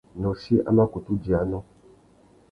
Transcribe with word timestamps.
Nôchï 0.21 0.55
a 0.67 0.71
mà 0.75 0.83
kutu 0.93 1.13
djï 1.21 1.33
anô. 1.41 1.59